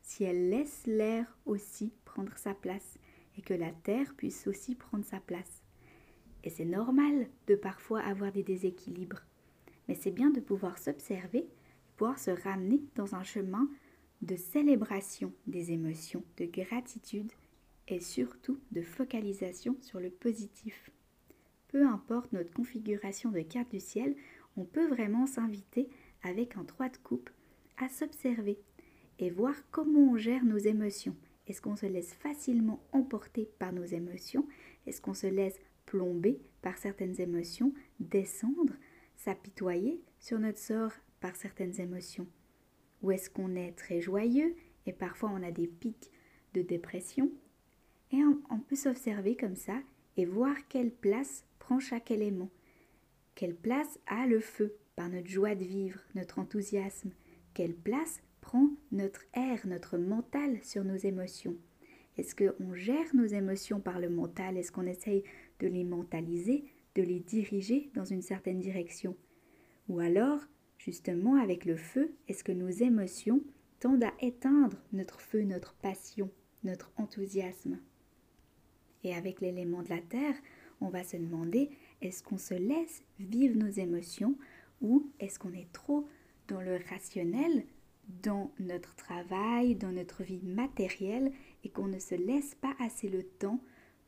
si 0.00 0.24
elle 0.24 0.50
laisse 0.50 0.86
l'air 0.86 1.38
aussi 1.44 1.92
prendre 2.04 2.36
sa 2.36 2.54
place 2.54 2.98
et 3.36 3.42
que 3.42 3.54
la 3.54 3.70
terre 3.70 4.14
puisse 4.16 4.46
aussi 4.46 4.74
prendre 4.74 5.04
sa 5.04 5.20
place. 5.20 5.62
Et 6.42 6.50
c'est 6.50 6.64
normal 6.64 7.28
de 7.46 7.54
parfois 7.54 8.00
avoir 8.00 8.32
des 8.32 8.42
déséquilibres, 8.42 9.22
mais 9.88 9.94
c'est 9.94 10.10
bien 10.10 10.30
de 10.30 10.40
pouvoir 10.40 10.78
s'observer, 10.78 11.46
pouvoir 11.96 12.18
se 12.18 12.30
ramener 12.30 12.82
dans 12.96 13.14
un 13.14 13.22
chemin 13.22 13.68
de 14.24 14.36
célébration 14.36 15.32
des 15.46 15.72
émotions, 15.72 16.24
de 16.38 16.46
gratitude 16.46 17.30
et 17.88 18.00
surtout 18.00 18.58
de 18.72 18.80
focalisation 18.80 19.76
sur 19.82 20.00
le 20.00 20.08
positif. 20.10 20.90
Peu 21.68 21.86
importe 21.86 22.32
notre 22.32 22.52
configuration 22.52 23.30
de 23.30 23.40
carte 23.40 23.70
du 23.70 23.80
ciel, 23.80 24.16
on 24.56 24.64
peut 24.64 24.86
vraiment 24.86 25.26
s'inviter 25.26 25.88
avec 26.22 26.56
un 26.56 26.64
3 26.64 26.88
de 26.88 26.96
coupe 26.98 27.28
à 27.76 27.88
s'observer 27.88 28.58
et 29.18 29.30
voir 29.30 29.54
comment 29.70 30.12
on 30.12 30.16
gère 30.16 30.44
nos 30.44 30.56
émotions. 30.56 31.16
Est-ce 31.46 31.60
qu'on 31.60 31.76
se 31.76 31.86
laisse 31.86 32.14
facilement 32.14 32.82
emporter 32.92 33.50
par 33.58 33.72
nos 33.74 33.84
émotions? 33.84 34.46
Est-ce 34.86 35.02
qu'on 35.02 35.12
se 35.14 35.26
laisse 35.26 35.60
plomber 35.84 36.40
par 36.62 36.78
certaines 36.78 37.20
émotions, 37.20 37.74
descendre, 38.00 38.72
s'apitoyer 39.16 40.00
sur 40.18 40.38
notre 40.38 40.58
sort 40.58 40.92
par 41.20 41.36
certaines 41.36 41.78
émotions? 41.78 42.26
Ou 43.04 43.12
est-ce 43.12 43.30
qu'on 43.30 43.54
est 43.54 43.76
très 43.76 44.00
joyeux 44.00 44.56
et 44.86 44.92
parfois 44.92 45.30
on 45.30 45.42
a 45.42 45.50
des 45.50 45.66
pics 45.66 46.10
de 46.54 46.62
dépression. 46.62 47.30
Et 48.10 48.16
on, 48.16 48.40
on 48.50 48.58
peut 48.58 48.76
s'observer 48.76 49.36
comme 49.36 49.56
ça 49.56 49.78
et 50.16 50.24
voir 50.24 50.56
quelle 50.68 50.90
place 50.90 51.44
prend 51.58 51.78
chaque 51.78 52.10
élément. 52.10 52.48
Quelle 53.34 53.54
place 53.54 53.98
a 54.06 54.26
le 54.26 54.40
feu 54.40 54.74
par 54.96 55.10
notre 55.10 55.28
joie 55.28 55.54
de 55.54 55.64
vivre, 55.64 56.00
notre 56.14 56.38
enthousiasme? 56.38 57.10
Quelle 57.52 57.74
place 57.74 58.22
prend 58.40 58.70
notre 58.90 59.24
air, 59.34 59.66
notre 59.66 59.98
mental 59.98 60.58
sur 60.62 60.82
nos 60.82 60.96
émotions? 60.96 61.56
Est-ce 62.16 62.34
qu'on 62.34 62.74
gère 62.74 63.14
nos 63.14 63.26
émotions 63.26 63.80
par 63.80 63.98
le 63.98 64.08
mental? 64.08 64.56
Est-ce 64.56 64.72
qu'on 64.72 64.86
essaye 64.86 65.24
de 65.60 65.66
les 65.66 65.84
mentaliser, 65.84 66.64
de 66.94 67.02
les 67.02 67.20
diriger 67.20 67.90
dans 67.94 68.04
une 68.04 68.22
certaine 68.22 68.60
direction? 68.60 69.16
Ou 69.88 69.98
alors, 69.98 70.40
justement, 70.84 71.36
avec 71.36 71.64
le 71.64 71.76
feu, 71.76 72.12
est-ce 72.28 72.44
que 72.44 72.52
nos 72.52 72.68
émotions 72.68 73.40
tendent 73.80 74.04
à 74.04 74.12
éteindre 74.20 74.76
notre 74.92 75.20
feu, 75.20 75.42
notre 75.42 75.74
passion, 75.74 76.30
notre 76.62 76.92
enthousiasme? 76.96 77.78
Et 79.02 79.14
avec 79.14 79.40
l'élément 79.40 79.82
de 79.82 79.88
la 79.88 80.00
terre, 80.00 80.34
on 80.80 80.88
va 80.88 81.02
se 81.02 81.16
demander 81.16 81.70
est-ce 82.02 82.22
qu'on 82.22 82.38
se 82.38 82.54
laisse 82.54 83.02
vivre 83.18 83.56
nos 83.56 83.70
émotions 83.70 84.36
ou 84.82 85.10
est-ce 85.20 85.38
qu'on 85.38 85.52
est 85.54 85.72
trop 85.72 86.06
dans 86.48 86.60
le 86.60 86.78
rationnel, 86.90 87.64
dans 88.22 88.50
notre 88.60 88.94
travail, 88.96 89.76
dans 89.76 89.92
notre 89.92 90.22
vie 90.22 90.42
matérielle 90.42 91.32
et 91.64 91.70
qu'on 91.70 91.88
ne 91.88 91.98
se 91.98 92.14
laisse 92.14 92.54
pas 92.56 92.74
assez 92.78 93.08
le 93.08 93.22
temps 93.22 93.60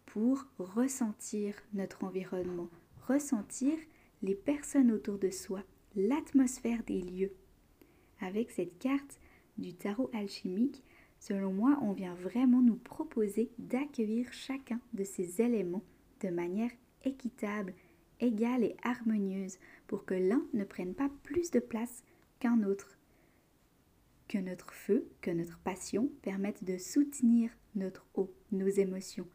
pour 0.04 0.44
ressentir 0.58 1.54
notre 1.72 2.04
environnement, 2.04 2.68
ressentir 3.06 3.78
les 4.22 4.34
personnes 4.34 4.92
autour 4.92 5.18
de 5.18 5.30
soi, 5.30 5.62
l'atmosphère 5.96 6.82
des 6.84 7.00
lieux. 7.00 7.32
Avec 8.20 8.50
cette 8.50 8.78
carte 8.78 9.18
du 9.58 9.74
tarot 9.74 10.10
alchimique, 10.12 10.82
selon 11.18 11.52
moi, 11.52 11.78
on 11.82 11.92
vient 11.92 12.14
vraiment 12.14 12.62
nous 12.62 12.76
proposer 12.76 13.50
d'accueillir 13.58 14.32
chacun 14.32 14.80
de 14.92 15.04
ces 15.04 15.42
éléments 15.42 15.84
de 16.20 16.28
manière 16.28 16.70
équitable, 17.04 17.74
égale 18.20 18.64
et 18.64 18.76
harmonieuse 18.82 19.58
pour 19.86 20.04
que 20.04 20.14
l'un 20.14 20.46
ne 20.52 20.64
prenne 20.64 20.94
pas 20.94 21.10
plus 21.22 21.50
de 21.50 21.60
place 21.60 22.04
qu'un 22.38 22.62
autre. 22.62 22.98
Que 24.28 24.38
notre 24.38 24.72
feu, 24.72 25.08
que 25.20 25.30
notre 25.30 25.58
passion 25.60 26.10
permettent 26.22 26.64
de 26.64 26.78
soutenir 26.78 27.50
notre 27.74 28.06
eau, 28.14 28.32
nos 28.52 28.68
émotions. 28.68 29.28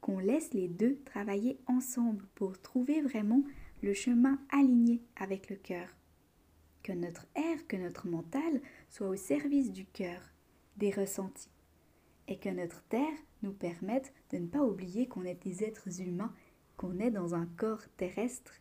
qu'on 0.00 0.20
laisse 0.20 0.54
les 0.54 0.68
deux 0.68 0.98
travailler 1.04 1.58
ensemble 1.66 2.24
pour 2.36 2.60
trouver 2.60 3.02
vraiment 3.02 3.42
le 3.82 3.94
chemin 3.94 4.38
aligné 4.50 5.02
avec 5.16 5.50
le 5.50 5.56
cœur. 5.56 5.97
Que 6.88 6.94
notre 6.94 7.26
air, 7.34 7.66
que 7.66 7.76
notre 7.76 8.08
mental 8.08 8.62
soit 8.88 9.10
au 9.10 9.14
service 9.14 9.70
du 9.72 9.84
cœur, 9.84 10.22
des 10.78 10.90
ressentis. 10.90 11.50
Et 12.28 12.38
que 12.38 12.48
notre 12.48 12.82
terre 12.84 13.12
nous 13.42 13.52
permette 13.52 14.14
de 14.30 14.38
ne 14.38 14.46
pas 14.46 14.62
oublier 14.64 15.06
qu'on 15.06 15.26
est 15.26 15.44
des 15.44 15.64
êtres 15.64 16.00
humains, 16.00 16.32
qu'on 16.78 16.98
est 16.98 17.10
dans 17.10 17.34
un 17.34 17.44
corps 17.44 17.82
terrestre, 17.98 18.54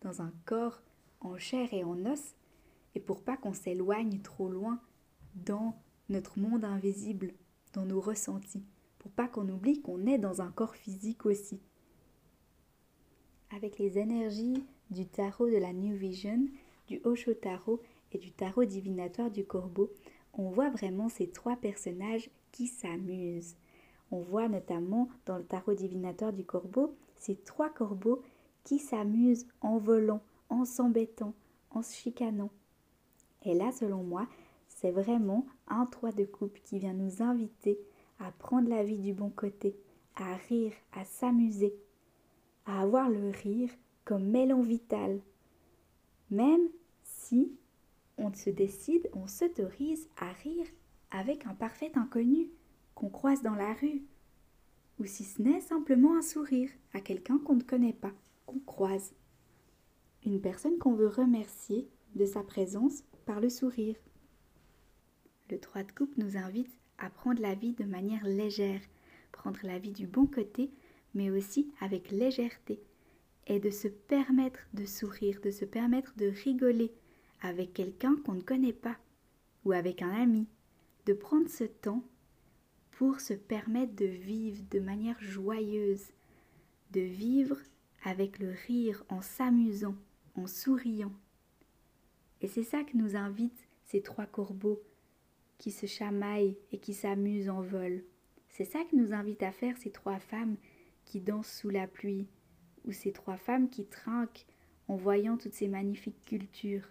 dans 0.00 0.22
un 0.22 0.32
corps 0.46 0.80
en 1.20 1.36
chair 1.36 1.74
et 1.74 1.84
en 1.84 2.06
os, 2.06 2.34
et 2.94 3.00
pour 3.00 3.22
pas 3.22 3.36
qu'on 3.36 3.52
s'éloigne 3.52 4.18
trop 4.22 4.48
loin 4.48 4.80
dans 5.34 5.78
notre 6.08 6.38
monde 6.38 6.64
invisible, 6.64 7.34
dans 7.74 7.84
nos 7.84 8.00
ressentis, 8.00 8.64
pour 8.98 9.10
pas 9.10 9.28
qu'on 9.28 9.50
oublie 9.50 9.82
qu'on 9.82 10.06
est 10.06 10.16
dans 10.16 10.40
un 10.40 10.50
corps 10.50 10.76
physique 10.76 11.26
aussi. 11.26 11.60
Avec 13.54 13.78
les 13.78 13.98
énergies 13.98 14.64
du 14.88 15.06
tarot 15.06 15.50
de 15.50 15.58
la 15.58 15.74
New 15.74 15.94
Vision, 15.94 16.46
du 16.86 17.00
Osho 17.04 17.34
Tarot 17.34 17.80
et 18.12 18.18
du 18.18 18.32
tarot 18.32 18.64
divinatoire 18.64 19.30
du 19.30 19.44
corbeau, 19.44 19.90
on 20.34 20.50
voit 20.50 20.70
vraiment 20.70 21.08
ces 21.08 21.28
trois 21.28 21.56
personnages 21.56 22.30
qui 22.52 22.66
s'amusent. 22.66 23.56
On 24.10 24.20
voit 24.20 24.48
notamment 24.48 25.08
dans 25.26 25.38
le 25.38 25.44
tarot 25.44 25.74
divinatoire 25.74 26.32
du 26.32 26.44
corbeau 26.44 26.94
ces 27.16 27.36
trois 27.36 27.70
corbeaux 27.70 28.22
qui 28.64 28.78
s'amusent 28.78 29.46
en 29.60 29.78
volant, 29.78 30.20
en 30.50 30.64
s'embêtant, 30.64 31.34
en 31.70 31.82
se 31.82 31.94
chicanant. 31.94 32.50
Et 33.44 33.54
là, 33.54 33.72
selon 33.72 34.02
moi, 34.02 34.26
c'est 34.68 34.90
vraiment 34.90 35.46
un 35.68 35.86
toit 35.86 36.12
de 36.12 36.24
couple 36.24 36.60
qui 36.64 36.78
vient 36.78 36.92
nous 36.92 37.22
inviter 37.22 37.78
à 38.18 38.30
prendre 38.32 38.68
la 38.68 38.84
vie 38.84 38.98
du 38.98 39.12
bon 39.12 39.30
côté, 39.30 39.76
à 40.16 40.34
rire, 40.48 40.72
à 40.92 41.04
s'amuser, 41.04 41.74
à 42.66 42.82
avoir 42.82 43.08
le 43.08 43.30
rire 43.30 43.70
comme 44.04 44.34
élan 44.34 44.60
vital. 44.60 45.20
Même 46.34 46.68
si 47.04 47.52
on 48.18 48.32
se 48.34 48.50
décide, 48.50 49.08
on 49.12 49.28
s'autorise 49.28 50.08
à 50.16 50.32
rire 50.32 50.66
avec 51.12 51.46
un 51.46 51.54
parfait 51.54 51.92
inconnu 51.94 52.50
qu'on 52.96 53.08
croise 53.08 53.42
dans 53.42 53.54
la 53.54 53.72
rue, 53.74 54.02
ou 54.98 55.04
si 55.04 55.22
ce 55.22 55.40
n'est 55.40 55.60
simplement 55.60 56.16
un 56.16 56.22
sourire 56.22 56.70
à 56.92 57.00
quelqu'un 57.00 57.38
qu'on 57.38 57.54
ne 57.54 57.62
connaît 57.62 57.92
pas, 57.92 58.10
qu'on 58.46 58.58
croise. 58.58 59.14
Une 60.26 60.40
personne 60.40 60.76
qu'on 60.78 60.94
veut 60.94 61.06
remercier 61.06 61.88
de 62.16 62.26
sa 62.26 62.42
présence 62.42 63.04
par 63.26 63.38
le 63.38 63.48
sourire. 63.48 63.94
Le 65.50 65.60
3 65.60 65.84
de 65.84 65.92
coupe 65.92 66.16
nous 66.16 66.36
invite 66.36 66.76
à 66.98 67.10
prendre 67.10 67.42
la 67.42 67.54
vie 67.54 67.74
de 67.74 67.84
manière 67.84 68.24
légère, 68.24 68.80
prendre 69.30 69.60
la 69.62 69.78
vie 69.78 69.92
du 69.92 70.08
bon 70.08 70.26
côté, 70.26 70.72
mais 71.14 71.30
aussi 71.30 71.70
avec 71.80 72.10
légèreté, 72.10 72.82
et 73.46 73.60
de 73.60 73.70
se 73.70 73.88
permettre 73.88 74.60
de 74.72 74.84
sourire, 74.84 75.40
de 75.42 75.50
se 75.50 75.64
permettre 75.64 76.14
de 76.16 76.26
rigoler 76.26 76.92
avec 77.40 77.74
quelqu'un 77.74 78.16
qu'on 78.24 78.34
ne 78.34 78.40
connaît 78.40 78.72
pas, 78.72 78.96
ou 79.64 79.72
avec 79.72 80.02
un 80.02 80.10
ami, 80.10 80.46
de 81.06 81.12
prendre 81.12 81.48
ce 81.48 81.64
temps 81.64 82.02
pour 82.92 83.20
se 83.20 83.34
permettre 83.34 83.94
de 83.94 84.06
vivre 84.06 84.62
de 84.70 84.80
manière 84.80 85.20
joyeuse, 85.20 86.12
de 86.92 87.00
vivre 87.00 87.58
avec 88.04 88.38
le 88.38 88.50
rire, 88.66 89.04
en 89.08 89.20
s'amusant, 89.20 89.96
en 90.36 90.46
souriant. 90.46 91.12
Et 92.40 92.48
c'est 92.48 92.62
ça 92.62 92.84
que 92.84 92.96
nous 92.96 93.16
invitent 93.16 93.68
ces 93.84 94.02
trois 94.02 94.26
corbeaux 94.26 94.82
qui 95.58 95.70
se 95.70 95.86
chamaillent 95.86 96.56
et 96.72 96.78
qui 96.78 96.94
s'amusent 96.94 97.48
en 97.48 97.62
vol. 97.62 98.04
C'est 98.48 98.64
ça 98.64 98.84
que 98.84 98.96
nous 98.96 99.12
invitent 99.12 99.42
à 99.42 99.52
faire 99.52 99.76
ces 99.76 99.90
trois 99.90 100.18
femmes 100.18 100.56
qui 101.04 101.20
dansent 101.20 101.52
sous 101.52 101.70
la 101.70 101.86
pluie, 101.86 102.26
ou 102.84 102.92
ces 102.92 103.12
trois 103.12 103.36
femmes 103.36 103.70
qui 103.70 103.86
trinquent 103.86 104.46
en 104.88 104.96
voyant 104.96 105.36
toutes 105.36 105.54
ces 105.54 105.68
magnifiques 105.68 106.24
cultures. 106.24 106.88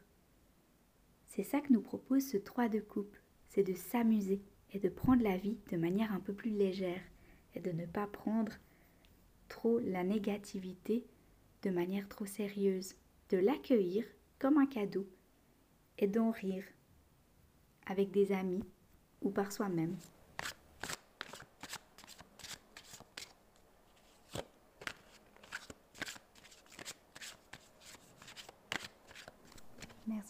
C'est 1.26 1.44
ça 1.44 1.62
que 1.62 1.74
nous 1.74 1.82
propose 1.82 2.28
ce 2.28 2.38
trois 2.38 2.70
de 2.70 2.80
coupe, 2.80 3.16
c'est 3.50 3.64
de 3.64 3.74
s'amuser 3.74 4.42
et 4.72 4.80
de 4.80 4.90
prendre 4.90 5.24
la 5.24 5.38
vie 5.38 5.58
de 5.72 5.78
manière 5.78 6.12
un 6.14 6.20
peu 6.20 6.34
plus 6.34 6.52
légère 6.52 7.02
et 7.56 7.60
de 7.60 7.72
ne 7.72 7.86
pas 7.86 8.08
prendre 8.08 8.54
trop 9.48 9.80
la 9.80 10.04
négativité 10.04 11.06
de 11.62 11.70
manière 11.70 12.10
trop 12.10 12.26
sérieuse, 12.26 12.96
de 13.30 13.38
l'accueillir 13.38 14.06
comme 14.40 14.58
un 14.58 14.66
cadeau 14.66 15.08
et 15.98 16.08
d'en 16.08 16.32
rire 16.32 16.66
avec 17.86 18.12
des 18.12 18.32
amis 18.32 18.64
ou 19.22 19.30
par 19.30 19.52
soi-même. 19.52 19.96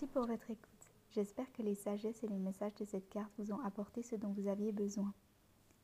Merci 0.03 0.15
pour 0.15 0.27
votre 0.27 0.51
écoute. 0.51 0.91
J'espère 1.11 1.49
que 1.53 1.61
les 1.61 1.75
sagesses 1.75 2.23
et 2.23 2.27
les 2.27 2.37
messages 2.37 2.75
de 2.75 2.83
cette 2.83 3.07
carte 3.07 3.31
vous 3.37 3.53
ont 3.53 3.61
apporté 3.61 4.03
ce 4.03 4.17
dont 4.17 4.33
vous 4.33 4.49
aviez 4.49 4.73
besoin. 4.73 5.13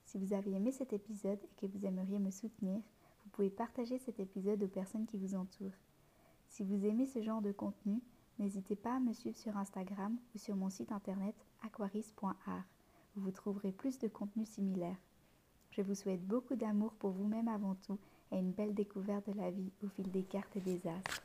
Si 0.03 0.17
vous 0.17 0.33
avez 0.33 0.51
aimé 0.51 0.73
cet 0.73 0.91
épisode 0.91 1.39
et 1.41 1.55
que 1.55 1.71
vous 1.71 1.85
aimeriez 1.85 2.19
me 2.19 2.29
soutenir, 2.29 2.81
vous 3.23 3.29
pouvez 3.31 3.49
partager 3.49 3.97
cet 3.97 4.19
épisode 4.19 4.61
aux 4.61 4.67
personnes 4.67 5.05
qui 5.05 5.15
vous 5.15 5.35
entourent. 5.35 5.77
Si 6.49 6.65
vous 6.65 6.85
aimez 6.85 7.05
ce 7.05 7.21
genre 7.21 7.41
de 7.41 7.53
contenu, 7.53 8.01
n'hésitez 8.39 8.75
pas 8.75 8.97
à 8.97 8.99
me 8.99 9.13
suivre 9.13 9.37
sur 9.37 9.55
Instagram 9.55 10.17
ou 10.35 10.37
sur 10.37 10.57
mon 10.57 10.69
site 10.69 10.91
internet 10.91 11.35
aquaris.art 11.63 12.65
où 13.15 13.21
vous 13.21 13.31
trouverez 13.31 13.71
plus 13.71 13.99
de 13.99 14.09
contenu 14.09 14.45
similaire. 14.45 14.97
Je 15.71 15.81
vous 15.81 15.95
souhaite 15.95 16.27
beaucoup 16.27 16.57
d'amour 16.57 16.91
pour 16.95 17.11
vous-même 17.11 17.47
avant 17.47 17.75
tout 17.75 17.99
et 18.33 18.37
une 18.37 18.51
belle 18.51 18.73
découverte 18.73 19.29
de 19.29 19.37
la 19.37 19.49
vie 19.49 19.71
au 19.81 19.87
fil 19.87 20.11
des 20.11 20.23
cartes 20.23 20.57
et 20.57 20.61
des 20.61 20.85
astres. 20.87 21.23